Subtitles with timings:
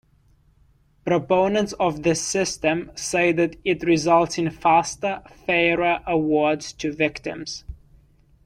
[1.05, 7.63] Proponents of this system say that it results in faster, fairer awards to victims.